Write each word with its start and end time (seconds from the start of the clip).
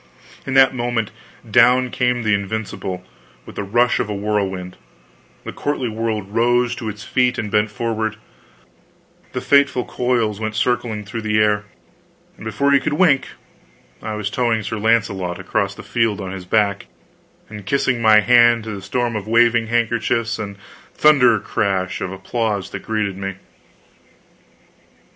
In 0.47 0.55
that 0.55 0.73
moment, 0.73 1.11
down 1.47 1.91
came 1.91 2.23
the 2.23 2.33
Invincible, 2.33 3.03
with 3.45 3.55
the 3.55 3.63
rush 3.63 3.99
of 3.99 4.09
a 4.09 4.15
whirlwind 4.15 4.75
the 5.43 5.51
courtly 5.53 5.89
world 5.89 6.29
rose 6.29 6.73
to 6.77 6.89
its 6.89 7.03
feet 7.03 7.37
and 7.37 7.51
bent 7.51 7.69
forward 7.69 8.15
the 9.33 9.41
fateful 9.41 9.85
coils 9.85 10.39
went 10.39 10.55
circling 10.55 11.05
through 11.05 11.21
the 11.21 11.37
air, 11.39 11.65
and 12.35 12.43
before 12.43 12.73
you 12.73 12.79
could 12.79 12.93
wink 12.93 13.27
I 14.01 14.15
was 14.15 14.31
towing 14.31 14.63
Sir 14.63 14.77
Launcelot 14.79 15.37
across 15.37 15.75
the 15.75 15.83
field 15.83 16.19
on 16.19 16.31
his 16.31 16.45
back, 16.45 16.87
and 17.47 17.63
kissing 17.63 18.01
my 18.01 18.21
hand 18.21 18.63
to 18.63 18.71
the 18.71 18.81
storm 18.81 19.15
of 19.15 19.27
waving 19.27 19.67
kerchiefs 19.67 20.39
and 20.39 20.55
the 20.55 20.59
thunder 20.99 21.39
crash 21.39 22.01
of 22.01 22.11
applause 22.11 22.71
that 22.71 22.81
greeted 22.81 23.17
me! 23.17 23.35